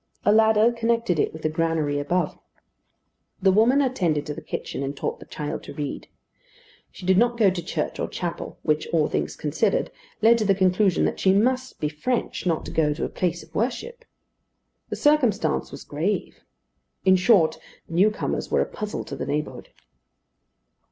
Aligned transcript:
A 0.25 0.31
ladder 0.31 0.71
connected 0.71 1.19
it 1.19 1.31
with 1.31 1.43
the 1.43 1.49
granary 1.49 1.99
above. 1.99 2.35
The 3.39 3.51
woman 3.51 3.83
attended 3.83 4.25
to 4.25 4.33
the 4.33 4.41
kitchen 4.41 4.81
and 4.81 4.97
taught 4.97 5.19
the 5.19 5.27
child 5.27 5.61
to 5.65 5.75
read. 5.75 6.07
She 6.91 7.05
did 7.05 7.19
not 7.19 7.37
go 7.37 7.51
to 7.51 7.61
church 7.61 7.99
or 7.99 8.07
chapel, 8.07 8.57
which, 8.63 8.87
all 8.87 9.07
things 9.07 9.35
considered, 9.35 9.91
led 10.23 10.39
to 10.39 10.45
the 10.45 10.55
conclusion 10.55 11.05
that 11.05 11.19
she 11.19 11.33
must 11.35 11.79
be 11.79 11.87
French 11.87 12.47
not 12.47 12.65
to 12.65 12.71
go 12.71 12.95
to 12.95 13.05
a 13.05 13.09
place 13.09 13.43
of 13.43 13.53
worship. 13.53 14.03
The 14.89 14.95
circumstance 14.95 15.71
was 15.71 15.83
grave. 15.83 16.39
In 17.05 17.15
short, 17.15 17.59
the 17.87 17.93
new 17.93 18.09
comers 18.09 18.49
were 18.49 18.61
a 18.61 18.65
puzzle 18.65 19.03
to 19.03 19.15
the 19.15 19.27
neighbourhood. 19.27 19.69